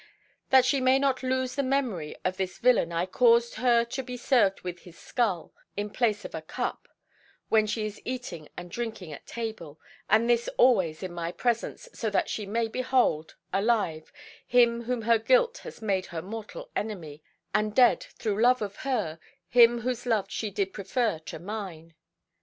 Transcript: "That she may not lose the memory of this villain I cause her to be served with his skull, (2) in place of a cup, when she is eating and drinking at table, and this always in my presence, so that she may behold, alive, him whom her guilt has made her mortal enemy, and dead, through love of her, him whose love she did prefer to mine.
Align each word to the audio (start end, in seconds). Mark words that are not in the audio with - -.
"That 0.49 0.65
she 0.65 0.81
may 0.81 0.97
not 0.97 1.21
lose 1.21 1.53
the 1.53 1.61
memory 1.61 2.15
of 2.25 2.37
this 2.37 2.57
villain 2.57 2.91
I 2.91 3.05
cause 3.05 3.53
her 3.57 3.85
to 3.85 4.01
be 4.01 4.17
served 4.17 4.61
with 4.61 4.79
his 4.79 4.97
skull, 4.97 5.53
(2) 5.77 5.81
in 5.81 5.89
place 5.91 6.25
of 6.25 6.33
a 6.33 6.41
cup, 6.41 6.87
when 7.49 7.67
she 7.67 7.85
is 7.85 8.01
eating 8.03 8.49
and 8.57 8.71
drinking 8.71 9.13
at 9.13 9.27
table, 9.27 9.79
and 10.09 10.27
this 10.27 10.47
always 10.57 11.03
in 11.03 11.13
my 11.13 11.31
presence, 11.31 11.87
so 11.93 12.09
that 12.09 12.29
she 12.29 12.47
may 12.47 12.67
behold, 12.67 13.35
alive, 13.53 14.11
him 14.47 14.85
whom 14.85 15.03
her 15.03 15.19
guilt 15.19 15.59
has 15.59 15.83
made 15.83 16.07
her 16.07 16.23
mortal 16.23 16.71
enemy, 16.75 17.21
and 17.53 17.75
dead, 17.75 18.01
through 18.17 18.41
love 18.41 18.63
of 18.63 18.77
her, 18.77 19.19
him 19.49 19.81
whose 19.81 20.07
love 20.07 20.31
she 20.31 20.49
did 20.49 20.73
prefer 20.73 21.19
to 21.19 21.37
mine. 21.37 21.93